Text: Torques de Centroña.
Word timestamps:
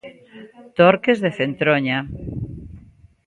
Torques 0.77 1.17
de 1.25 1.31
Centroña. 1.39 1.99